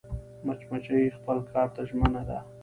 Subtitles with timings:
[0.45, 2.37] مچمچۍ خپل کار ته ژمنه ده